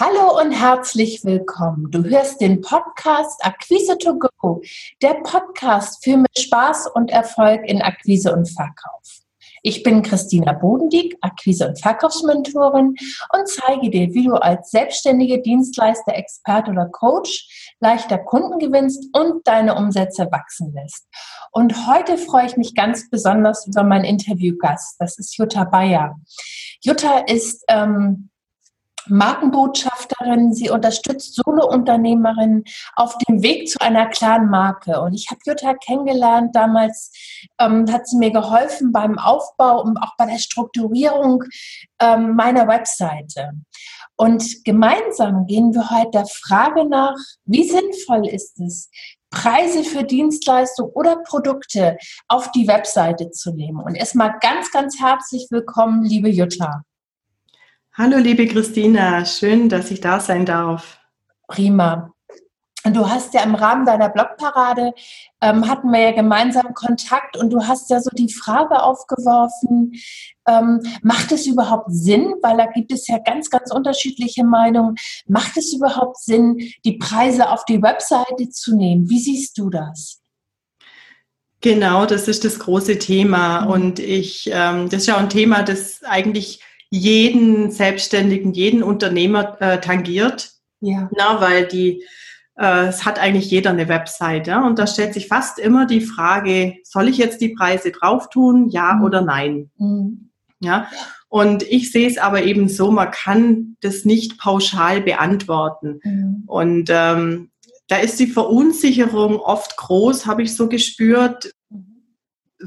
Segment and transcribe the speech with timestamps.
[0.00, 1.90] Hallo und herzlich willkommen.
[1.90, 4.62] Du hörst den Podcast Akquise to Go,
[5.02, 9.22] der Podcast für mehr Spaß und Erfolg in Akquise und Verkauf.
[9.64, 12.94] Ich bin Christina Bodendieck, Akquise- und Verkaufsmentorin
[13.32, 19.48] und zeige dir, wie du als selbstständige Dienstleister, Experte oder Coach leichter Kunden gewinnst und
[19.48, 21.08] deine Umsätze wachsen lässt.
[21.50, 24.94] Und heute freue ich mich ganz besonders über meinen Interviewgast.
[25.00, 26.14] Das ist Jutta Bayer.
[26.84, 28.30] Jutta ist ähm,
[29.08, 32.64] Markenbotschafterin, sie unterstützt Solounternehmerinnen
[32.96, 35.00] auf dem Weg zu einer klaren Marke.
[35.00, 37.12] Und ich habe Jutta kennengelernt, damals
[37.58, 41.44] ähm, hat sie mir geholfen beim Aufbau und auch bei der Strukturierung
[42.00, 43.52] ähm, meiner Webseite.
[44.16, 48.90] Und gemeinsam gehen wir heute der Frage nach, wie sinnvoll ist es,
[49.30, 53.80] Preise für Dienstleistungen oder Produkte auf die Webseite zu nehmen.
[53.80, 56.82] Und erstmal ganz, ganz herzlich willkommen, liebe Jutta.
[58.00, 61.00] Hallo, liebe Christina, schön, dass ich da sein darf.
[61.48, 62.14] Prima.
[62.84, 64.92] Du hast ja im Rahmen deiner Blogparade
[65.40, 69.94] ähm, hatten wir ja gemeinsam Kontakt und du hast ja so die Frage aufgeworfen,
[70.46, 74.94] ähm, macht es überhaupt Sinn, weil da gibt es ja ganz, ganz unterschiedliche Meinungen,
[75.26, 79.10] macht es überhaupt Sinn, die Preise auf die Webseite zu nehmen?
[79.10, 80.20] Wie siehst du das?
[81.60, 83.70] Genau, das ist das große Thema mhm.
[83.72, 86.60] und ich, ähm, das ist ja ein Thema, das eigentlich
[86.90, 90.52] jeden Selbstständigen, jeden Unternehmer äh, tangiert.
[90.80, 91.10] Ja.
[91.16, 92.04] Na, weil die,
[92.56, 94.50] äh, es hat eigentlich jeder eine Webseite.
[94.50, 94.66] Ja?
[94.66, 98.68] Und da stellt sich fast immer die Frage, soll ich jetzt die Preise drauf tun,
[98.70, 99.04] ja mhm.
[99.04, 99.70] oder nein?
[99.76, 100.30] Mhm.
[100.60, 100.88] Ja.
[101.28, 106.00] Und ich sehe es aber eben so, man kann das nicht pauschal beantworten.
[106.02, 106.44] Mhm.
[106.46, 107.50] Und ähm,
[107.88, 111.52] da ist die Verunsicherung oft groß, habe ich so gespürt.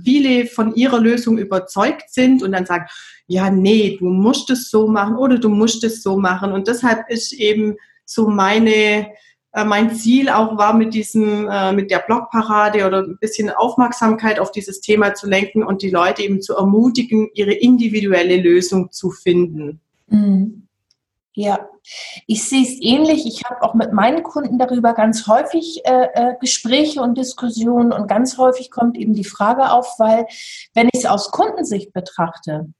[0.03, 2.85] Viele von ihrer Lösung überzeugt sind und dann sagen,
[3.27, 6.51] ja, nee, du musst es so machen oder du musst es so machen.
[6.51, 7.75] Und deshalb ist eben
[8.05, 9.07] so meine,
[9.53, 14.39] äh, mein Ziel auch war, mit diesem, äh, mit der Blogparade oder ein bisschen Aufmerksamkeit
[14.39, 19.11] auf dieses Thema zu lenken und die Leute eben zu ermutigen, ihre individuelle Lösung zu
[19.11, 19.79] finden.
[20.07, 20.60] Mhm.
[21.33, 21.69] Ja,
[22.27, 23.25] ich sehe es ähnlich.
[23.25, 28.07] Ich habe auch mit meinen Kunden darüber ganz häufig äh, äh, Gespräche und Diskussionen und
[28.07, 30.27] ganz häufig kommt eben die Frage auf, weil
[30.73, 32.73] wenn ich es aus Kundensicht betrachte,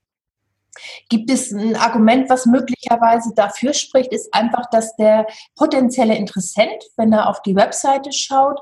[1.09, 7.11] Gibt es ein Argument, was möglicherweise dafür spricht, ist einfach, dass der potenzielle Interessent, wenn
[7.11, 8.59] er auf die Webseite schaut,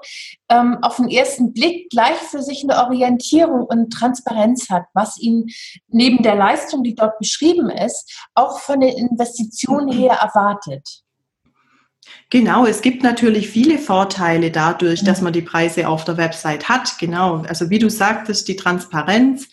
[0.50, 5.48] ähm, auf den ersten Blick gleich für sich eine Orientierung und Transparenz hat, was ihn
[5.88, 11.04] neben der Leistung, die dort beschrieben ist, auch von den Investitionen her erwartet.
[12.32, 16.98] Genau, es gibt natürlich viele Vorteile dadurch, dass man die Preise auf der Website hat.
[17.00, 19.48] Genau, also wie du sagtest, die Transparenz,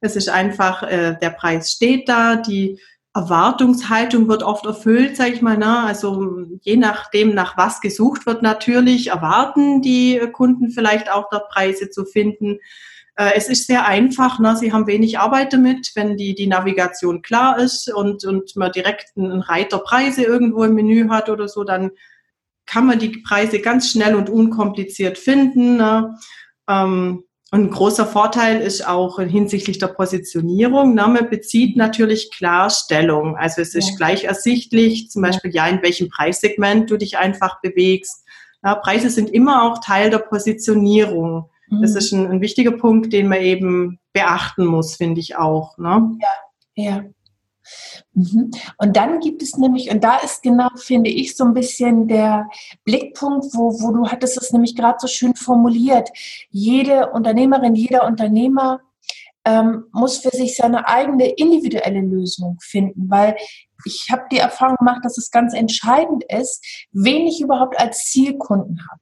[0.00, 2.78] es ist einfach, äh, der Preis steht da, die
[3.12, 5.58] Erwartungshaltung wird oft erfüllt, sage ich mal.
[5.58, 5.80] Ne?
[5.80, 11.90] Also je nachdem, nach was gesucht wird, natürlich erwarten die Kunden vielleicht auch dort Preise
[11.90, 12.58] zu finden.
[13.16, 14.56] Äh, es ist sehr einfach, ne?
[14.56, 19.16] sie haben wenig Arbeit damit, wenn die, die Navigation klar ist und, und man direkt
[19.16, 21.90] einen Reiter Preise irgendwo im Menü hat oder so, dann
[22.64, 25.76] kann man die Preise ganz schnell und unkompliziert finden.
[25.76, 26.16] Ne?
[26.68, 30.94] Ähm, und ein großer Vorteil ist auch hinsichtlich der Positionierung.
[30.94, 33.36] Man bezieht natürlich klar Stellung.
[33.36, 33.96] Also es ist ja.
[33.96, 38.24] gleich ersichtlich, zum Beispiel ja, in welchem Preissegment du dich einfach bewegst.
[38.62, 41.50] Ja, Preise sind immer auch Teil der Positionierung.
[41.68, 41.82] Mhm.
[41.82, 45.76] Das ist ein, ein, wichtiger Punkt, den man eben beachten muss, finde ich auch.
[45.76, 46.18] Ne?
[46.76, 47.04] Ja, ja.
[48.14, 48.50] Mhm.
[48.78, 52.48] Und dann gibt es nämlich, und da ist genau, finde ich, so ein bisschen der
[52.84, 56.10] Blickpunkt, wo, wo du hattest es nämlich gerade so schön formuliert.
[56.50, 58.80] Jede Unternehmerin, jeder Unternehmer
[59.44, 63.36] ähm, muss für sich seine eigene individuelle Lösung finden, weil
[63.86, 68.80] ich habe die Erfahrung gemacht, dass es ganz entscheidend ist, wen ich überhaupt als Zielkunden
[68.90, 69.00] habe.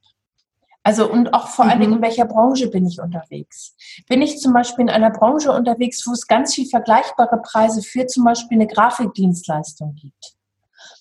[0.83, 1.71] Also und auch vor mhm.
[1.71, 3.75] allen Dingen, in welcher Branche bin ich unterwegs?
[4.07, 8.07] Bin ich zum Beispiel in einer Branche unterwegs, wo es ganz viel vergleichbare Preise für
[8.07, 10.35] zum Beispiel eine Grafikdienstleistung gibt?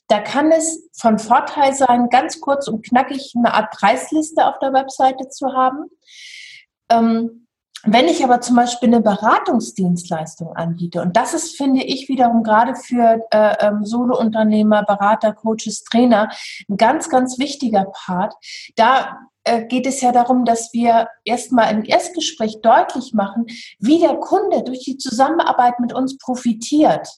[0.09, 4.73] Da kann es von Vorteil sein, ganz kurz und knackig eine Art Preisliste auf der
[4.73, 5.85] Webseite zu haben.
[6.91, 7.47] Ähm,
[7.85, 12.75] wenn ich aber zum Beispiel eine Beratungsdienstleistung anbiete, und das ist, finde ich, wiederum gerade
[12.75, 16.29] für äh, ähm, Solounternehmer, Berater, Coaches, Trainer
[16.69, 18.35] ein ganz, ganz wichtiger Part,
[18.75, 19.19] da
[19.69, 23.47] geht es ja darum, dass wir erstmal im Erstgespräch deutlich machen,
[23.79, 27.09] wie der Kunde durch die Zusammenarbeit mit uns profitiert.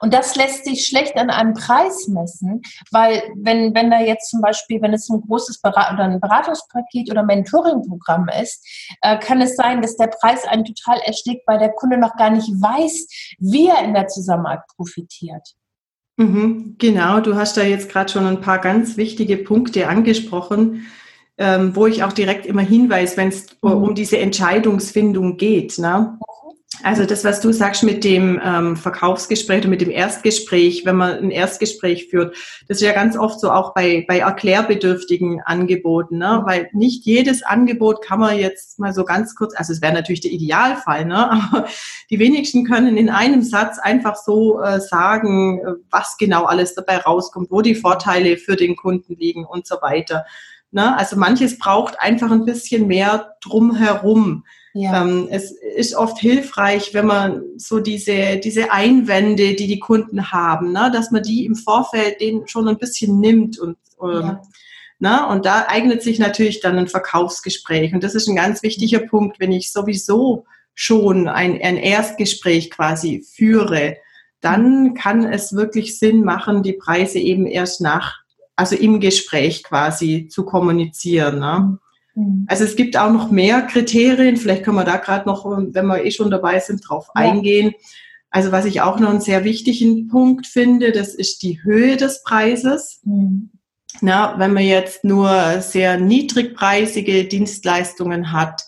[0.00, 4.40] Und das lässt sich schlecht an einem Preis messen, weil wenn, wenn da jetzt zum
[4.40, 8.66] Beispiel, wenn es ein großes Berat oder ein Beratungspaket oder Mentoring-Programm ist,
[9.02, 12.30] äh, kann es sein, dass der Preis einen total erstickt, weil der Kunde noch gar
[12.30, 15.54] nicht weiß, wie er in der Zusammenarbeit profitiert.
[16.16, 20.86] Mhm, genau, du hast da jetzt gerade schon ein paar ganz wichtige Punkte angesprochen,
[21.38, 23.72] ähm, wo ich auch direkt immer hinweise, wenn es mhm.
[23.72, 25.78] um diese Entscheidungsfindung geht.
[25.78, 26.18] Ne?
[26.82, 31.18] Also das, was du sagst mit dem ähm, Verkaufsgespräch oder mit dem Erstgespräch, wenn man
[31.18, 32.36] ein Erstgespräch führt,
[32.68, 36.42] das ist ja ganz oft so auch bei, bei erklärbedürftigen Angeboten, ne?
[36.44, 40.20] weil nicht jedes Angebot kann man jetzt mal so ganz kurz, also es wäre natürlich
[40.20, 41.30] der Idealfall, ne?
[41.52, 41.68] aber
[42.10, 45.60] die wenigsten können in einem Satz einfach so äh, sagen,
[45.90, 50.26] was genau alles dabei rauskommt, wo die Vorteile für den Kunden liegen und so weiter.
[50.70, 50.96] Ne?
[50.96, 54.44] Also manches braucht einfach ein bisschen mehr drumherum.
[54.74, 55.02] Ja.
[55.02, 60.72] Ähm, es ist oft hilfreich, wenn man so diese, diese Einwände, die die Kunden haben,
[60.72, 64.42] ne, dass man die im Vorfeld denen schon ein bisschen nimmt und ähm, ja.
[65.00, 67.94] Na, ne, und da eignet sich natürlich dann ein Verkaufsgespräch.
[67.94, 70.44] Und das ist ein ganz wichtiger Punkt, wenn ich sowieso
[70.74, 73.96] schon ein, ein Erstgespräch quasi führe,
[74.40, 78.18] dann kann es wirklich Sinn machen, die Preise eben erst nach,
[78.58, 81.38] also im Gespräch quasi zu kommunizieren.
[81.38, 81.78] Ne?
[82.16, 82.44] Mhm.
[82.48, 86.04] Also es gibt auch noch mehr Kriterien, vielleicht können wir da gerade noch, wenn wir
[86.04, 87.22] eh schon dabei sind, drauf ja.
[87.22, 87.74] eingehen.
[88.30, 92.24] Also was ich auch noch einen sehr wichtigen Punkt finde, das ist die Höhe des
[92.24, 93.00] Preises.
[93.04, 93.50] Mhm.
[94.00, 98.64] Na, wenn man jetzt nur sehr niedrigpreisige Dienstleistungen hat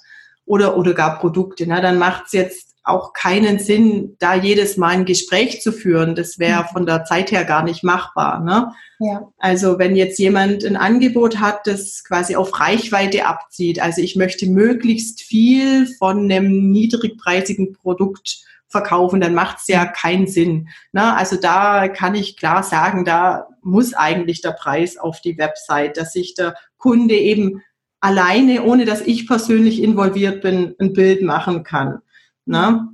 [0.46, 4.90] oder, oder gar Produkte, na, dann macht es jetzt auch keinen Sinn, da jedes Mal
[4.90, 6.14] ein Gespräch zu führen.
[6.14, 6.68] Das wäre mhm.
[6.72, 8.40] von der Zeit her gar nicht machbar.
[8.40, 8.72] Ne?
[8.98, 9.28] Ja.
[9.38, 14.46] Also wenn jetzt jemand ein Angebot hat, das quasi auf Reichweite abzieht, also ich möchte
[14.46, 20.68] möglichst viel von einem niedrigpreisigen Produkt verkaufen, dann macht es ja keinen Sinn.
[20.92, 21.14] Ne?
[21.16, 26.12] Also da kann ich klar sagen, da muss eigentlich der Preis auf die Website, dass
[26.12, 27.62] sich der Kunde eben
[28.00, 32.00] alleine, ohne dass ich persönlich involviert bin, ein Bild machen kann.
[32.50, 32.88] Ne?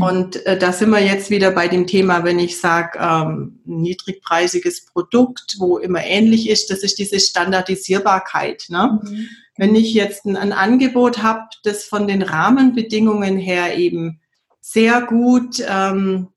[0.00, 4.86] Und äh, da sind wir jetzt wieder bei dem Thema, wenn ich sage, ähm, niedrigpreisiges
[4.86, 8.66] Produkt, wo immer ähnlich ist, das ist diese Standardisierbarkeit.
[8.68, 9.00] Ne?
[9.02, 9.28] Mhm.
[9.56, 14.20] Wenn ich jetzt ein, ein Angebot habe, das von den Rahmenbedingungen her eben
[14.60, 16.28] sehr gut ähm,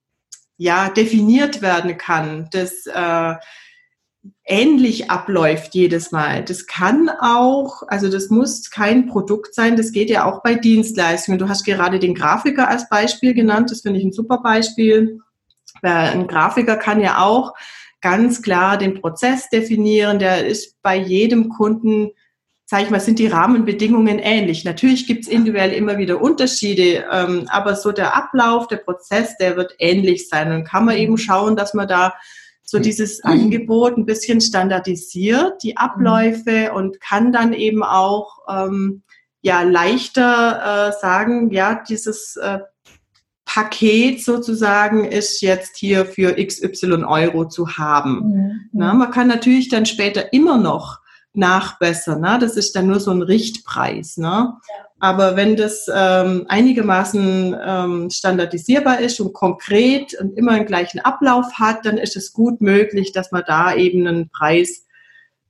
[0.57, 3.35] ja, definiert werden kann, das äh,
[4.45, 6.43] ähnlich abläuft jedes Mal.
[6.43, 11.39] Das kann auch, also das muss kein Produkt sein, das geht ja auch bei Dienstleistungen.
[11.39, 15.19] Du hast gerade den Grafiker als Beispiel genannt, das finde ich ein super Beispiel.
[15.81, 17.53] Ein Grafiker kann ja auch
[18.01, 22.11] ganz klar den Prozess definieren, der ist bei jedem Kunden,
[22.65, 24.63] sage ich mal, sind die Rahmenbedingungen ähnlich.
[24.63, 29.55] Natürlich gibt es individuell immer wieder Unterschiede, ähm, aber so der Ablauf, der Prozess, der
[29.55, 30.51] wird ähnlich sein.
[30.51, 32.13] Und kann man eben schauen, dass man da
[32.65, 39.03] so dieses Angebot ein bisschen standardisiert, die Abläufe und kann dann eben auch ähm,
[39.41, 42.59] ja leichter äh, sagen, ja, dieses äh,
[43.45, 48.19] Paket sozusagen ist jetzt hier für XY Euro zu haben.
[48.25, 48.69] Mhm.
[48.73, 50.99] Na, man kann natürlich dann später immer noch
[51.37, 52.21] nachbessern.
[52.21, 52.37] Ne?
[52.39, 54.17] Das ist dann nur so ein Richtpreis.
[54.17, 54.53] Ne?
[54.99, 61.45] Aber wenn das ähm, einigermaßen ähm, standardisierbar ist und konkret und immer einen gleichen Ablauf
[61.59, 64.85] hat, dann ist es gut möglich, dass man da eben einen Preis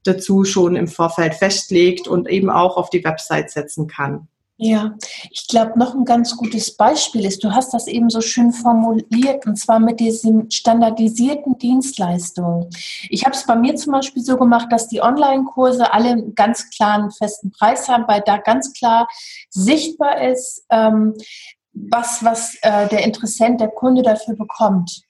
[0.03, 4.27] dazu schon im Vorfeld festlegt und eben auch auf die Website setzen kann.
[4.57, 4.95] Ja,
[5.31, 9.45] ich glaube, noch ein ganz gutes Beispiel ist, du hast das eben so schön formuliert,
[9.45, 12.69] und zwar mit diesen standardisierten Dienstleistungen.
[13.09, 16.69] Ich habe es bei mir zum Beispiel so gemacht, dass die Online-Kurse alle einen ganz
[16.69, 19.09] klaren festen Preis haben, weil da ganz klar
[19.49, 21.15] sichtbar ist, ähm,
[21.73, 25.01] was, was äh, der Interessent, der Kunde dafür bekommt.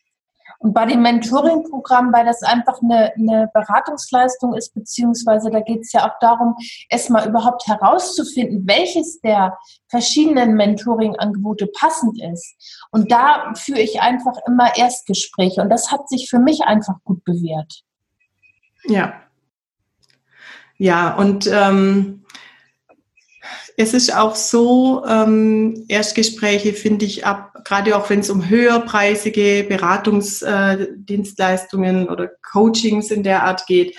[0.65, 5.93] Und bei dem Mentoring-Programm, weil das einfach eine, eine Beratungsleistung ist, beziehungsweise da geht es
[5.93, 6.55] ja auch darum,
[6.89, 12.55] erstmal überhaupt herauszufinden, welches der verschiedenen Mentoring-Angebote passend ist.
[12.89, 15.62] Und da führe ich einfach immer Erstgespräche.
[15.62, 17.84] Und das hat sich für mich einfach gut bewährt.
[18.86, 19.22] Ja.
[20.79, 22.25] Ja, und ähm,
[23.77, 29.65] es ist auch so, ähm, Erstgespräche finde ich ab, gerade auch wenn es um höherpreisige
[29.67, 33.98] Beratungsdienstleistungen äh, oder Coachings in der Art geht,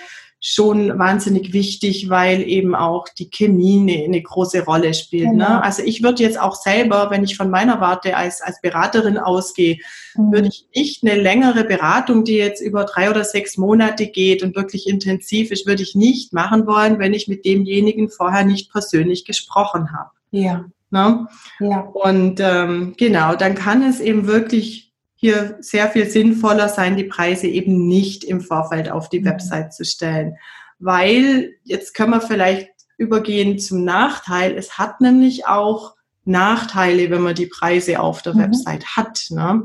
[0.49, 5.25] schon wahnsinnig wichtig, weil eben auch die Chemie eine, eine große Rolle spielt.
[5.25, 5.31] Ne?
[5.33, 5.49] Genau.
[5.49, 5.63] Ne?
[5.63, 9.77] Also ich würde jetzt auch selber, wenn ich von meiner Warte als, als Beraterin ausgehe,
[10.15, 10.31] mhm.
[10.31, 14.55] würde ich nicht eine längere Beratung, die jetzt über drei oder sechs Monate geht und
[14.55, 19.25] wirklich intensiv ist, würde ich nicht machen wollen, wenn ich mit demjenigen vorher nicht persönlich
[19.25, 20.11] gesprochen habe.
[20.31, 20.63] Ja.
[20.91, 21.27] Ne?
[21.59, 21.81] ja.
[21.81, 24.86] Und ähm, genau, dann kann es eben wirklich
[25.17, 29.25] hier sehr viel sinnvoller sein, die Preise eben nicht im Vorfeld auf die mhm.
[29.25, 30.37] Website zu stellen.
[30.79, 34.55] Weil, jetzt können wir vielleicht übergehen zum Nachteil.
[34.55, 38.39] Es hat nämlich auch Nachteile, wenn man die Preise auf der mhm.
[38.39, 39.25] Website hat.
[39.31, 39.63] Ne?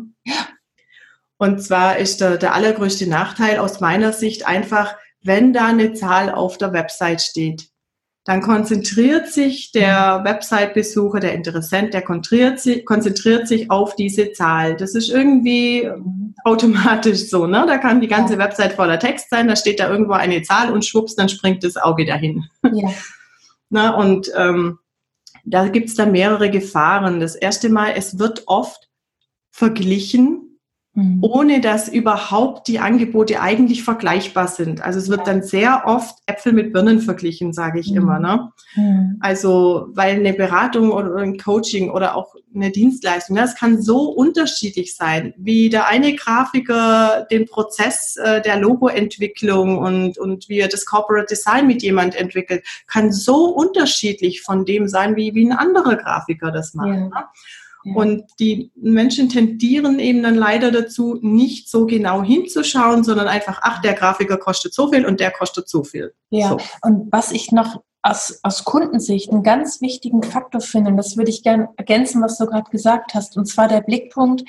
[1.37, 6.31] Und zwar ist der, der allergrößte Nachteil aus meiner Sicht einfach, wenn da eine Zahl
[6.31, 7.69] auf der Website steht,
[8.25, 10.21] dann konzentriert sich der.
[10.25, 14.77] Website-Besucher, der Interessent, der konzentriert sich, konzentriert sich auf diese Zahl.
[14.77, 15.91] Das ist irgendwie
[16.45, 17.65] automatisch so, ne?
[17.67, 18.39] Da kann die ganze ja.
[18.39, 21.77] Website voller Text sein, da steht da irgendwo eine Zahl und schwupps, dann springt das
[21.77, 22.45] Auge dahin.
[22.73, 22.91] Ja.
[23.71, 24.79] Na, und ähm,
[25.45, 27.21] da gibt's dann mehrere Gefahren.
[27.21, 28.89] Das erste Mal, es wird oft
[29.51, 30.42] verglichen
[30.95, 31.21] Mhm.
[31.23, 34.83] ohne dass überhaupt die Angebote eigentlich vergleichbar sind.
[34.83, 37.97] Also es wird dann sehr oft Äpfel mit Birnen verglichen, sage ich mhm.
[37.97, 38.19] immer.
[38.19, 38.53] Ne?
[38.75, 39.17] Mhm.
[39.21, 44.95] Also weil eine Beratung oder ein Coaching oder auch eine Dienstleistung, das kann so unterschiedlich
[44.95, 50.85] sein, wie der eine Grafiker den Prozess äh, der Logoentwicklung und, und wie er das
[50.85, 55.97] Corporate Design mit jemand entwickelt, kann so unterschiedlich von dem sein, wie, wie ein anderer
[55.97, 56.89] Grafiker das macht.
[56.89, 56.95] Ja.
[56.97, 57.25] Ne?
[57.85, 63.81] Und die Menschen tendieren eben dann leider dazu, nicht so genau hinzuschauen, sondern einfach, ach,
[63.83, 66.15] der Grafiker kostet so viel und der kostet so viel.
[66.31, 66.59] Ja, so.
[66.83, 71.31] und was ich noch aus, aus Kundensicht einen ganz wichtigen Faktor finde, und das würde
[71.31, 74.43] ich gerne ergänzen, was du gerade gesagt hast, und zwar der Blickpunkt,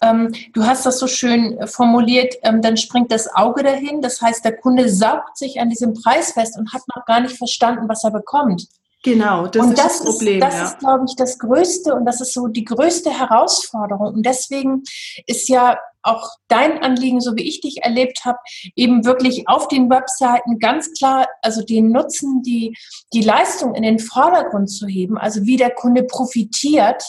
[0.00, 4.44] ähm, du hast das so schön formuliert, ähm, dann springt das Auge dahin, das heißt,
[4.44, 8.04] der Kunde saugt sich an diesem Preis fest und hat noch gar nicht verstanden, was
[8.04, 8.68] er bekommt.
[9.04, 10.42] Genau, das und ist das, das Problem.
[10.42, 10.64] Ist, das ja.
[10.64, 14.14] ist, glaube ich, das Größte und das ist so die größte Herausforderung.
[14.14, 14.82] Und deswegen
[15.26, 18.38] ist ja auch dein Anliegen, so wie ich dich erlebt habe,
[18.74, 22.74] eben wirklich auf den Webseiten ganz klar, also den Nutzen, die,
[23.12, 27.04] die Leistung in den Vordergrund zu heben, also wie der Kunde profitiert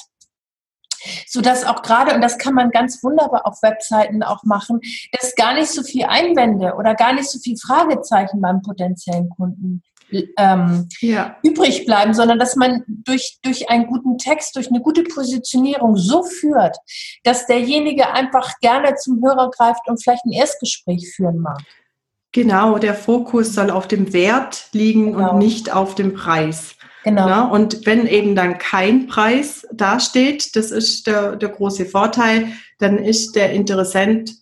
[1.28, 4.80] so dass auch gerade, und das kann man ganz wunderbar auf Webseiten auch machen,
[5.12, 9.84] dass gar nicht so viel Einwände oder gar nicht so viel Fragezeichen beim potenziellen Kunden
[10.12, 11.38] ähm, ja.
[11.44, 16.24] übrig bleiben, sondern dass man durch, durch einen guten Text, durch eine gute Positionierung so
[16.24, 16.78] führt,
[17.24, 21.62] dass derjenige einfach gerne zum Hörer greift und vielleicht ein Erstgespräch führen mag.
[22.32, 25.32] Genau, der Fokus soll auf dem Wert liegen genau.
[25.32, 26.76] und nicht auf dem Preis.
[27.06, 27.28] Genau.
[27.28, 32.48] Na, und wenn eben dann kein Preis dasteht, das ist der, der große Vorteil,
[32.80, 34.34] dann ist der Interessent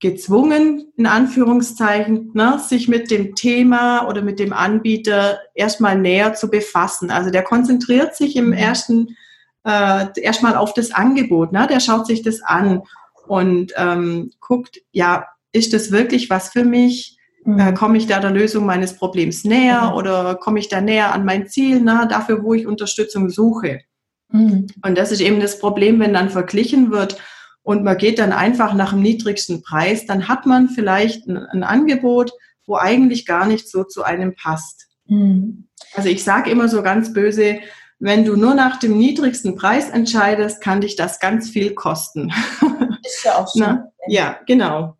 [0.00, 6.50] gezwungen, in Anführungszeichen, ne, sich mit dem Thema oder mit dem Anbieter erstmal näher zu
[6.50, 7.10] befassen.
[7.10, 8.52] Also der konzentriert sich im mhm.
[8.52, 9.16] ersten
[9.64, 11.66] äh, erstmal auf das Angebot, ne?
[11.68, 12.82] der schaut sich das an
[13.26, 17.16] und ähm, guckt, ja, ist das wirklich was für mich?
[17.44, 17.58] Mhm.
[17.58, 19.96] Äh, komme ich da der Lösung meines Problems näher mhm.
[19.96, 22.06] oder komme ich da näher an mein Ziel, ne?
[22.10, 23.80] dafür, wo ich Unterstützung suche?
[24.30, 24.66] Mhm.
[24.84, 27.16] Und das ist eben das Problem, wenn dann verglichen wird,
[27.64, 31.64] und man geht dann einfach nach dem niedrigsten Preis, dann hat man vielleicht ein, ein
[31.64, 32.30] Angebot,
[32.66, 34.86] wo eigentlich gar nicht so zu einem passt.
[35.06, 35.66] Mhm.
[35.94, 37.58] Also ich sage immer so ganz böse,
[37.98, 42.32] wenn du nur nach dem niedrigsten Preis entscheidest, kann dich das ganz viel kosten.
[43.04, 43.60] Ist ja auch so.
[43.60, 43.88] Na?
[44.08, 44.96] Ja, genau.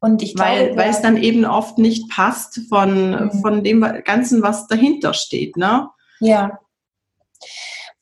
[0.00, 3.40] Und ich glaube, weil, weil es dann eben oft nicht passt von, mhm.
[3.40, 5.56] von dem Ganzen, was dahinter steht.
[5.56, 5.88] Ne?
[6.20, 6.58] Ja.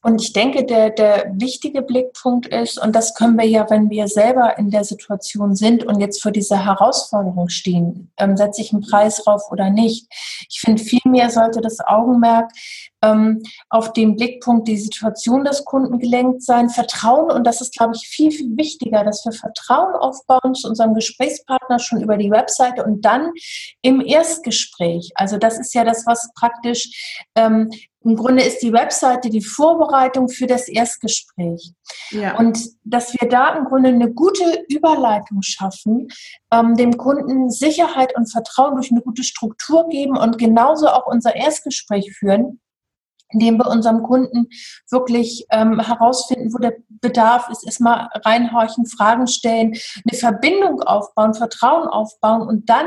[0.02, 4.08] Und ich denke, der, der wichtige Blickpunkt ist, und das können wir ja, wenn wir
[4.08, 8.82] selber in der Situation sind und jetzt vor dieser Herausforderung stehen, ähm, setze ich einen
[8.82, 10.06] Preis drauf oder nicht.
[10.48, 12.50] Ich finde, vielmehr sollte das Augenmerk
[13.02, 17.94] ähm, auf den Blickpunkt die Situation des Kunden gelenkt sein, Vertrauen, und das ist, glaube
[17.96, 22.84] ich, viel, viel wichtiger, dass wir Vertrauen aufbauen zu unserem Gesprächspartner schon über die Webseite
[22.84, 23.30] und dann
[23.82, 25.12] im Erstgespräch.
[25.14, 27.70] Also das ist ja das, was praktisch ähm,
[28.02, 31.72] im Grunde ist die Webseite die Vorbereitung für das Erstgespräch.
[32.10, 32.38] Ja.
[32.38, 36.08] Und dass wir da im Grunde eine gute Überleitung schaffen,
[36.50, 41.36] ähm, dem Kunden Sicherheit und Vertrauen durch eine gute Struktur geben und genauso auch unser
[41.36, 42.60] Erstgespräch führen,
[43.30, 44.48] indem wir unserem Kunden
[44.90, 49.74] wirklich ähm, herausfinden, wo der Bedarf ist, erstmal reinhorchen, Fragen stellen,
[50.08, 52.86] eine Verbindung aufbauen, Vertrauen aufbauen und dann,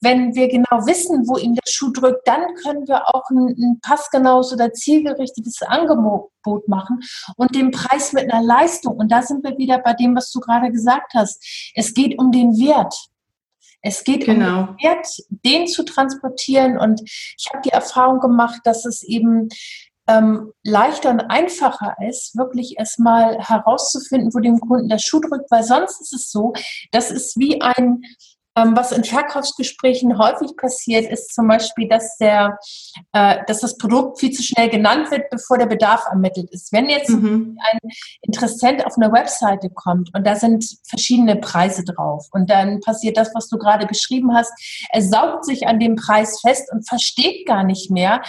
[0.00, 3.80] wenn wir genau wissen, wo ihm der Schuh drückt, dann können wir auch ein, ein
[3.82, 6.30] passgenaues oder zielgerichtetes Angebot
[6.68, 7.00] machen
[7.36, 8.96] und den Preis mit einer Leistung.
[8.96, 11.72] Und da sind wir wieder bei dem, was du gerade gesagt hast.
[11.74, 12.94] Es geht um den Wert.
[13.84, 14.60] Es geht genau.
[14.60, 16.78] um den Wert, den zu transportieren.
[16.78, 19.50] Und ich habe die Erfahrung gemacht, dass es eben
[20.08, 25.62] ähm, leichter und einfacher ist, wirklich erstmal herauszufinden, wo dem Kunden der Schuh drückt, weil
[25.62, 26.54] sonst ist es so,
[26.92, 28.02] das ist wie ein
[28.54, 32.58] was in Verkaufsgesprächen häufig passiert, ist zum Beispiel, dass, der,
[33.12, 36.72] äh, dass das Produkt viel zu schnell genannt wird, bevor der Bedarf ermittelt ist.
[36.72, 37.58] Wenn jetzt mhm.
[37.60, 37.78] ein
[38.22, 43.34] Interessent auf eine Webseite kommt und da sind verschiedene Preise drauf und dann passiert das,
[43.34, 44.52] was du gerade beschrieben hast,
[44.90, 48.22] er saugt sich an dem Preis fest und versteht gar nicht mehr,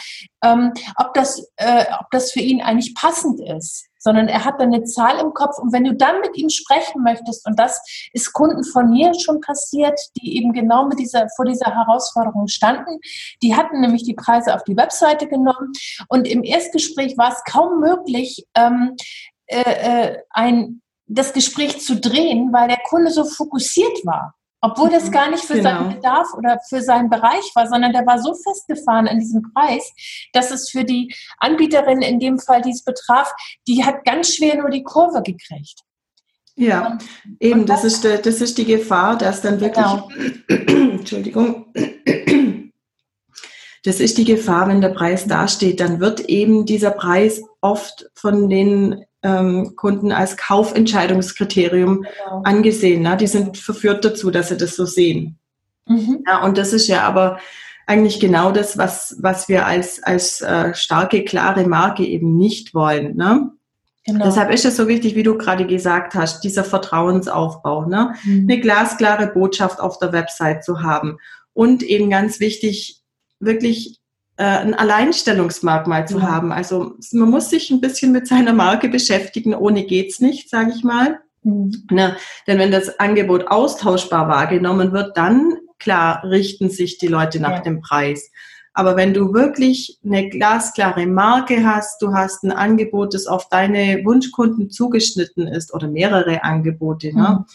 [0.43, 3.87] ähm, ob, das, äh, ob das für ihn eigentlich passend ist.
[4.05, 7.01] Sondern er hat dann eine Zahl im Kopf und wenn du dann mit ihm sprechen
[7.01, 7.81] möchtest, und das
[8.13, 12.99] ist Kunden von mir schon passiert, die eben genau mit dieser, vor dieser Herausforderung standen,
[13.41, 15.73] die hatten nämlich die Preise auf die Webseite genommen
[16.07, 18.95] und im Erstgespräch war es kaum möglich, ähm,
[19.47, 24.35] äh, äh ein, das Gespräch zu drehen, weil der Kunde so fokussiert war.
[24.61, 25.69] Obwohl das gar nicht für genau.
[25.69, 29.91] seinen Bedarf oder für seinen Bereich war, sondern der war so festgefahren an diesem Preis,
[30.33, 33.31] dass es für die Anbieterin in dem Fall, die es betraf,
[33.67, 35.81] die hat ganz schwer nur die Kurve gekriegt.
[36.57, 37.03] Ja, und,
[37.39, 40.09] eben, und das, das, ist, das ist die Gefahr, dass dann wirklich, genau.
[40.47, 41.73] Entschuldigung,
[43.83, 48.49] das ist die Gefahr, wenn der Preis dasteht, dann wird eben dieser Preis oft von
[48.49, 52.41] den ähm, Kunden als Kaufentscheidungskriterium genau.
[52.43, 53.01] angesehen.
[53.01, 53.17] Ne?
[53.17, 55.39] Die sind verführt dazu, dass sie das so sehen.
[55.87, 56.23] Mhm.
[56.27, 57.39] Ja, und das ist ja aber
[57.87, 63.15] eigentlich genau das, was, was wir als, als äh, starke, klare Marke eben nicht wollen.
[63.15, 63.51] Ne?
[64.05, 64.25] Genau.
[64.25, 68.13] Deshalb ist es so wichtig, wie du gerade gesagt hast, dieser Vertrauensaufbau, ne?
[68.23, 68.47] Mhm.
[68.47, 71.17] eine glasklare Botschaft auf der Website zu haben
[71.53, 73.01] und eben ganz wichtig,
[73.39, 73.99] wirklich
[74.43, 76.29] ein Alleinstellungsmerkmal zu ja.
[76.29, 76.51] haben.
[76.51, 80.83] Also man muss sich ein bisschen mit seiner Marke beschäftigen, ohne geht's nicht, sage ich
[80.83, 81.19] mal.
[81.43, 81.85] Mhm.
[81.89, 82.17] Ne?
[82.47, 87.61] Denn wenn das Angebot austauschbar wahrgenommen wird, dann klar richten sich die Leute nach ja.
[87.61, 88.31] dem Preis.
[88.73, 94.03] Aber wenn du wirklich eine glasklare Marke hast, du hast ein Angebot, das auf deine
[94.03, 97.13] Wunschkunden zugeschnitten ist oder mehrere Angebote, ne?
[97.13, 97.19] mhm.
[97.19, 97.45] ne,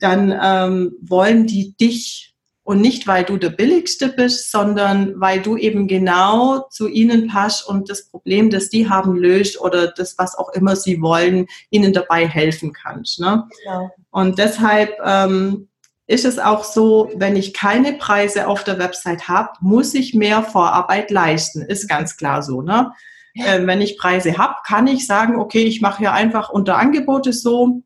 [0.00, 2.33] dann ähm, wollen die dich
[2.64, 7.68] und nicht, weil du der Billigste bist, sondern weil du eben genau zu ihnen passt
[7.68, 11.92] und das Problem, das die haben, löst oder das, was auch immer sie wollen, ihnen
[11.92, 13.20] dabei helfen kannst.
[13.20, 13.46] Ne?
[13.66, 13.90] Ja.
[14.10, 15.68] Und deshalb ähm,
[16.06, 20.42] ist es auch so, wenn ich keine Preise auf der Website habe, muss ich mehr
[20.42, 21.60] Vorarbeit leisten.
[21.62, 22.62] Ist ganz klar so.
[22.62, 22.92] Ne?
[23.34, 23.56] Ja.
[23.56, 27.34] Äh, wenn ich Preise habe, kann ich sagen, okay, ich mache hier einfach unter Angebote
[27.34, 27.82] so,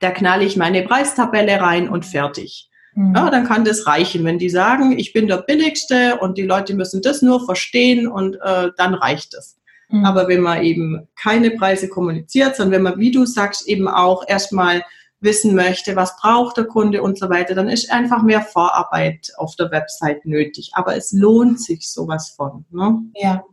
[0.00, 2.68] da knalle ich meine Preistabelle rein und fertig.
[2.98, 3.14] Mhm.
[3.14, 6.74] Ja, dann kann das reichen, wenn die sagen, ich bin der Billigste und die Leute
[6.74, 9.56] müssen das nur verstehen und äh, dann reicht es.
[9.88, 10.04] Mhm.
[10.04, 14.24] Aber wenn man eben keine Preise kommuniziert, sondern wenn man, wie du sagst, eben auch
[14.26, 14.82] erstmal
[15.20, 19.54] wissen möchte, was braucht der Kunde und so weiter, dann ist einfach mehr Vorarbeit auf
[19.54, 20.70] der Website nötig.
[20.74, 22.64] Aber es lohnt sich sowas von.
[22.70, 22.98] Ne?
[23.14, 23.44] Ja,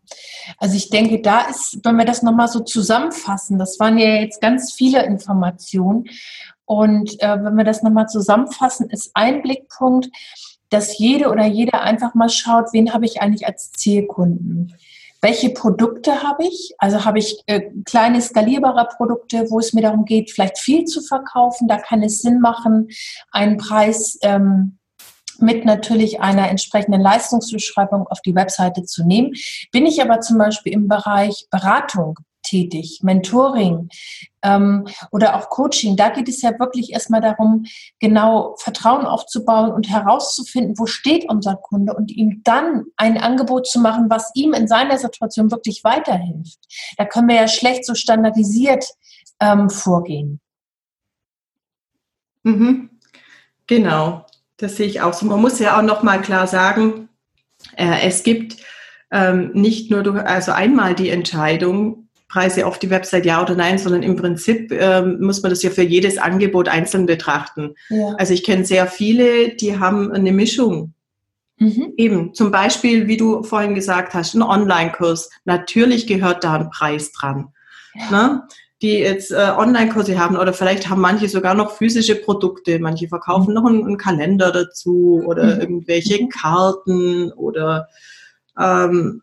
[0.57, 4.41] also ich denke, da ist, wenn wir das nochmal so zusammenfassen, das waren ja jetzt
[4.41, 6.05] ganz viele Informationen.
[6.65, 10.09] Und äh, wenn wir das nochmal zusammenfassen, ist ein Blickpunkt,
[10.69, 14.75] dass jede oder jeder einfach mal schaut, wen habe ich eigentlich als Zielkunden?
[15.21, 16.75] Welche Produkte habe ich?
[16.77, 21.01] Also habe ich äh, kleine skalierbare Produkte, wo es mir darum geht, vielleicht viel zu
[21.01, 21.67] verkaufen.
[21.67, 22.89] Da kann es Sinn machen,
[23.31, 24.77] einen Preis ähm,
[25.39, 29.33] mit natürlich einer entsprechenden Leistungsbeschreibung auf die Webseite zu nehmen.
[29.71, 33.89] Bin ich aber zum Beispiel im Bereich Beratung tätig, Mentoring
[34.43, 35.97] ähm, oder auch Coaching.
[35.97, 37.65] Da geht es ja wirklich erstmal darum,
[37.99, 43.79] genau Vertrauen aufzubauen und herauszufinden, wo steht unser Kunde und ihm dann ein Angebot zu
[43.79, 46.59] machen, was ihm in seiner Situation wirklich weiterhilft.
[46.97, 48.85] Da können wir ja schlecht so standardisiert
[49.39, 50.39] ähm, vorgehen.
[52.43, 52.89] Mhm.
[53.67, 54.25] Genau,
[54.57, 55.25] das sehe ich auch so.
[55.25, 57.09] Man muss ja auch noch mal klar sagen,
[57.75, 58.57] äh, es gibt
[59.11, 63.77] ähm, nicht nur durch, also einmal die Entscheidung, Preise auf die Website ja oder nein,
[63.77, 67.75] sondern im Prinzip ähm, muss man das ja für jedes Angebot einzeln betrachten.
[67.89, 68.15] Ja.
[68.17, 70.93] Also ich kenne sehr viele, die haben eine Mischung.
[71.57, 71.93] Mhm.
[71.97, 75.29] Eben, zum Beispiel, wie du vorhin gesagt hast, ein Online-Kurs.
[75.45, 77.49] Natürlich gehört da ein Preis dran.
[77.93, 78.11] Ja.
[78.11, 78.43] Ne?
[78.81, 82.79] Die jetzt äh, Online-Kurse haben oder vielleicht haben manche sogar noch physische Produkte.
[82.79, 83.53] Manche verkaufen mhm.
[83.53, 85.61] noch einen, einen, Kalender dazu oder mhm.
[85.61, 86.29] irgendwelche mhm.
[86.29, 87.87] Karten oder
[88.59, 89.21] ähm,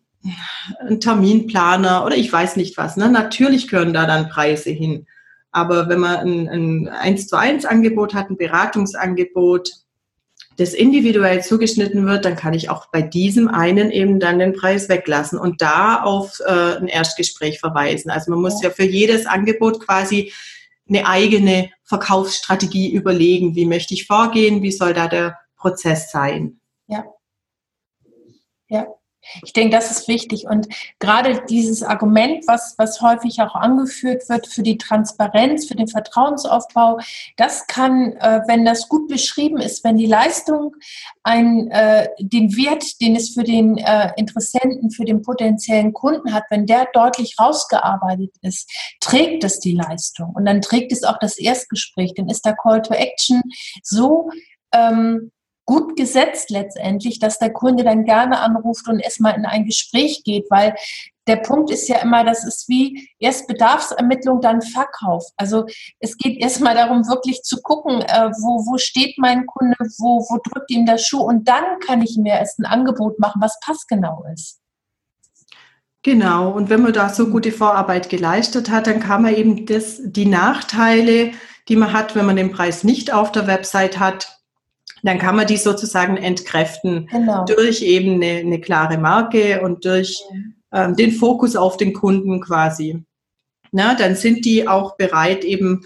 [0.81, 2.97] ein Terminplaner oder ich weiß nicht was.
[2.97, 3.11] Ne?
[3.11, 5.07] Natürlich gehören da dann Preise hin.
[5.51, 9.71] Aber wenn man ein, ein 1 zu 1 Angebot hat, ein Beratungsangebot,
[10.57, 14.89] das individuell zugeschnitten wird, dann kann ich auch bei diesem einen eben dann den Preis
[14.89, 18.11] weglassen und da auf äh, ein Erstgespräch verweisen.
[18.11, 20.33] Also man muss ja für jedes Angebot quasi
[20.89, 23.55] eine eigene Verkaufsstrategie überlegen.
[23.55, 24.63] Wie möchte ich vorgehen?
[24.63, 26.61] Wie soll da der Prozess sein?
[26.87, 27.05] Ja.
[28.69, 28.87] Ja.
[29.43, 30.47] Ich denke, das ist wichtig.
[30.47, 35.89] Und gerade dieses Argument, was, was häufig auch angeführt wird für die Transparenz, für den
[35.89, 36.99] Vertrauensaufbau,
[37.37, 40.75] das kann, äh, wenn das gut beschrieben ist, wenn die Leistung
[41.23, 46.45] ein, äh, den Wert, den es für den äh, Interessenten, für den potenziellen Kunden hat,
[46.51, 50.31] wenn der deutlich rausgearbeitet ist, trägt es die Leistung.
[50.35, 52.15] Und dann trägt es auch das Erstgespräch.
[52.17, 53.43] Dann ist der Call to Action
[53.83, 54.31] so
[54.73, 55.31] ähm,
[55.73, 60.51] gut gesetzt letztendlich, dass der Kunde dann gerne anruft und erstmal in ein Gespräch geht,
[60.51, 60.75] weil
[61.27, 65.25] der Punkt ist ja immer, das ist wie erst Bedarfsermittlung, dann Verkauf.
[65.39, 65.65] Also
[65.99, 70.39] es geht erstmal darum, wirklich zu gucken, äh, wo, wo steht mein Kunde, wo, wo
[70.45, 74.27] drückt ihm der Schuh und dann kann ich mir erst ein Angebot machen, was passgenau
[74.35, 74.61] ist.
[76.03, 80.01] Genau, und wenn man da so gute Vorarbeit geleistet hat, dann kann man eben das,
[80.03, 81.31] die Nachteile,
[81.69, 84.42] die man hat, wenn man den Preis nicht auf der Website hat,
[85.03, 87.45] dann kann man die sozusagen entkräften genau.
[87.45, 90.23] durch eben eine, eine, klare Marke und durch
[90.73, 93.05] ähm, den Fokus auf den Kunden quasi.
[93.73, 95.83] Na, dann sind die auch bereit, eben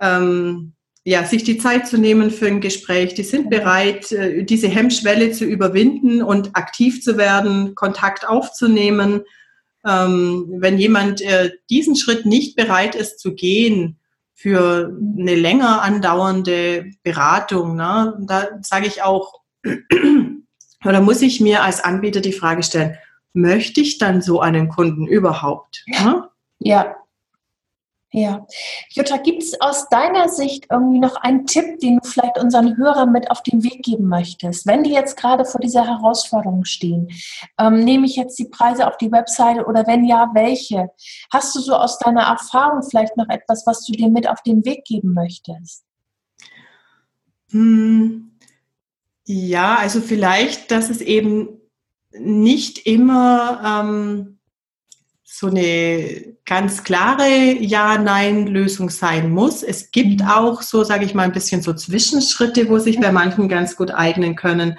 [0.00, 0.72] ähm,
[1.04, 3.14] ja, sich die Zeit zu nehmen für ein Gespräch.
[3.14, 9.22] Die sind bereit, äh, diese Hemmschwelle zu überwinden und aktiv zu werden, Kontakt aufzunehmen
[9.86, 13.97] ähm, wenn jemand äh, diesen Schritt nicht bereit ist zu gehen
[14.38, 19.40] für eine länger andauernde Beratung, ne, da sage ich auch,
[20.84, 22.96] oder muss ich mir als Anbieter die Frage stellen,
[23.32, 25.82] möchte ich dann so einen Kunden überhaupt?
[25.88, 26.28] Ne?
[26.60, 26.94] Ja,
[28.10, 28.46] ja.
[28.90, 33.12] Jutta, gibt es aus deiner Sicht irgendwie noch einen Tipp, den du vielleicht unseren Hörern
[33.12, 34.66] mit auf den Weg geben möchtest?
[34.66, 37.08] Wenn die jetzt gerade vor dieser Herausforderung stehen,
[37.58, 40.88] ähm, nehme ich jetzt die Preise auf die Webseite oder wenn ja, welche?
[41.30, 44.64] Hast du so aus deiner Erfahrung vielleicht noch etwas, was du dir mit auf den
[44.64, 45.84] Weg geben möchtest?
[47.50, 48.38] Hm.
[49.26, 51.60] Ja, also vielleicht, dass es eben
[52.12, 54.37] nicht immer ähm,
[55.38, 59.62] so eine ganz klare Ja-Nein-Lösung sein muss.
[59.62, 60.28] Es gibt mhm.
[60.28, 63.92] auch so, sage ich mal, ein bisschen so Zwischenschritte, wo sich bei manchen ganz gut
[63.92, 64.78] eignen können.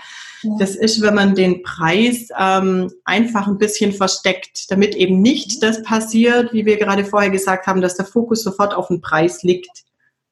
[0.57, 5.81] Das ist, wenn man den Preis ähm, einfach ein bisschen versteckt, damit eben nicht das
[5.83, 9.83] passiert, wie wir gerade vorher gesagt haben, dass der Fokus sofort auf den Preis liegt.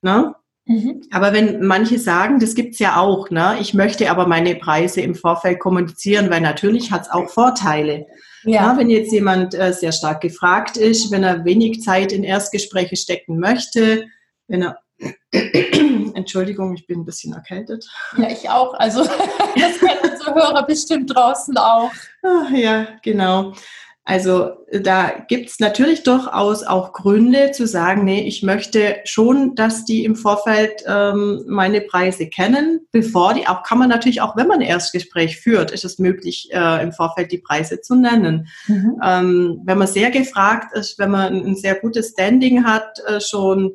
[0.01, 0.33] Ne?
[0.65, 1.03] Mhm.
[1.11, 3.57] Aber wenn manche sagen, das gibt's ja auch, ne?
[3.61, 8.07] ich möchte aber meine Preise im Vorfeld kommunizieren, weil natürlich hat's auch Vorteile.
[8.43, 8.71] Ja.
[8.71, 8.77] ja.
[8.77, 13.39] wenn jetzt jemand äh, sehr stark gefragt ist, wenn er wenig Zeit in Erstgespräche stecken
[13.39, 14.05] möchte,
[14.47, 14.79] wenn er
[16.15, 17.87] Entschuldigung, ich bin ein bisschen erkältet.
[18.17, 18.73] Ja, ich auch.
[18.73, 19.03] Also
[19.55, 21.91] das kennen unsere Hörer bestimmt draußen auch.
[22.23, 23.53] Ach, ja, genau.
[24.09, 29.83] Also da gibt es natürlich durchaus auch Gründe zu sagen, nee, ich möchte schon, dass
[29.83, 34.47] die im Vorfeld ähm, meine Preise kennen, bevor die auch, kann man natürlich auch, wenn
[34.47, 38.47] man ein Erstgespräch führt, ist es möglich, äh, im Vorfeld die Preise zu nennen.
[38.67, 38.97] Mhm.
[39.03, 43.73] Ähm, wenn man sehr gefragt ist, wenn man ein sehr gutes Standing hat, äh, schon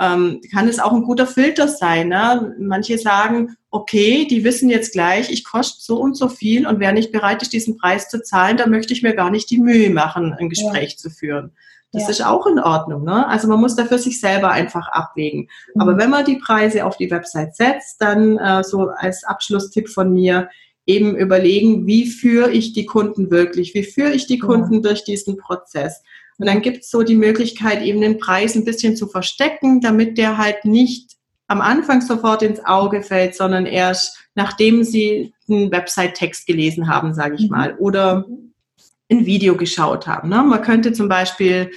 [0.00, 2.08] ähm, kann es auch ein guter Filter sein.
[2.08, 2.54] Ne?
[2.58, 6.92] Manche sagen, okay, die wissen jetzt gleich, ich koste so und so viel und wer
[6.92, 9.90] nicht bereit ist, diesen Preis zu zahlen, da möchte ich mir gar nicht die Mühe
[9.90, 10.96] machen, ein Gespräch ja.
[10.96, 11.52] zu führen.
[11.92, 12.08] Das ja.
[12.10, 13.04] ist auch in Ordnung.
[13.04, 13.26] Ne?
[13.28, 15.48] Also man muss dafür sich selber einfach abwägen.
[15.74, 15.80] Mhm.
[15.80, 20.12] Aber wenn man die Preise auf die Website setzt, dann äh, so als Abschlusstipp von
[20.12, 20.48] mir,
[20.86, 24.80] eben überlegen, wie führe ich die Kunden wirklich, wie führe ich die Kunden ja.
[24.80, 26.02] durch diesen Prozess.
[26.40, 30.16] Und dann gibt es so die Möglichkeit, eben den Preis ein bisschen zu verstecken, damit
[30.16, 31.12] der halt nicht
[31.48, 37.34] am Anfang sofort ins Auge fällt, sondern erst nachdem Sie einen Website-Text gelesen haben, sage
[37.34, 37.48] ich mhm.
[37.50, 38.24] mal, oder
[39.10, 40.30] ein Video geschaut haben.
[40.30, 40.42] Ne?
[40.42, 41.72] Man könnte zum Beispiel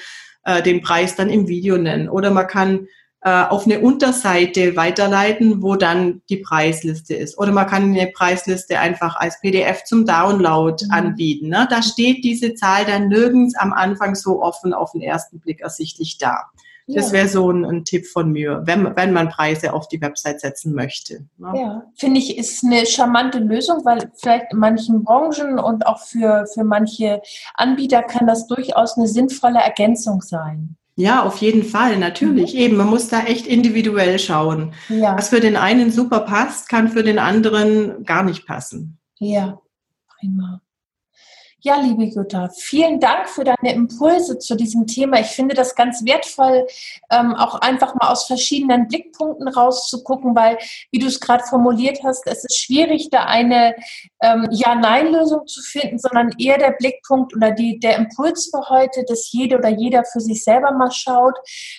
[0.45, 2.87] äh, den Preis dann im Video nennen oder man kann
[3.29, 7.37] auf eine Unterseite weiterleiten, wo dann die Preisliste ist.
[7.37, 10.91] Oder man kann eine Preisliste einfach als PDF zum Download mhm.
[10.91, 11.47] anbieten.
[11.47, 11.65] Ne?
[11.69, 16.17] Da steht diese Zahl dann nirgends am Anfang so offen auf den ersten Blick ersichtlich
[16.17, 16.49] da.
[16.85, 16.99] Ja.
[16.99, 20.41] Das wäre so ein, ein, Tipp von mir, wenn, wenn man Preise auf die Website
[20.41, 21.25] setzen möchte.
[21.37, 21.53] Ne?
[21.55, 26.45] Ja, finde ich, ist eine charmante Lösung, weil vielleicht in manchen Branchen und auch für,
[26.53, 27.21] für manche
[27.53, 30.75] Anbieter kann das durchaus eine sinnvolle Ergänzung sein.
[30.95, 32.53] Ja, auf jeden Fall, natürlich.
[32.53, 32.59] Mhm.
[32.59, 34.73] Eben, man muss da echt individuell schauen.
[34.89, 35.17] Ja.
[35.17, 38.99] Was für den einen super passt, kann für den anderen gar nicht passen.
[39.17, 39.59] Ja,
[40.19, 40.62] prima.
[41.65, 45.21] Ja, liebe Jutta, vielen Dank für deine Impulse zu diesem Thema.
[45.21, 46.67] Ich finde das ganz wertvoll,
[47.09, 50.57] ähm, auch einfach mal aus verschiedenen Blickpunkten rauszugucken, weil,
[50.91, 53.75] wie du es gerade formuliert hast, es ist schwierig, da eine
[54.21, 59.31] ähm, Ja-Nein-Lösung zu finden, sondern eher der Blickpunkt oder die, der Impuls für heute, dass
[59.31, 61.37] jede oder jeder für sich selber mal schaut,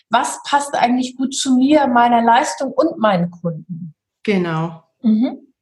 [0.09, 3.94] was passt eigentlich gut zu mir, meiner Leistung und meinen Kunden.
[4.23, 4.83] Genau.
[5.03, 5.53] Mhm.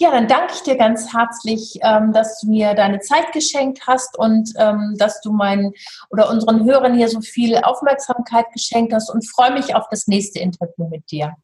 [0.00, 4.18] Ja, dann danke ich dir ganz herzlich, ähm, dass du mir deine Zeit geschenkt hast
[4.18, 5.74] und ähm, dass du meinen
[6.08, 10.38] oder unseren Hörern hier so viel Aufmerksamkeit geschenkt hast und freue mich auf das nächste
[10.38, 11.34] Interview mit dir.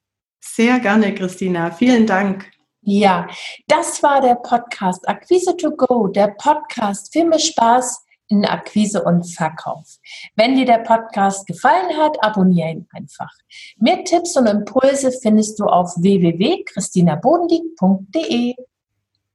[0.41, 1.71] Sehr gerne, Christina.
[1.71, 2.51] Vielen Dank.
[2.81, 3.27] Ja,
[3.69, 9.25] das war der Podcast Akquise to Go, der Podcast für mehr Spaß in Akquise und
[9.25, 9.97] Verkauf.
[10.35, 13.31] Wenn dir der Podcast gefallen hat, abonniere ihn einfach.
[13.79, 18.55] Mehr Tipps und Impulse findest du auf www.christinabodendieck.de.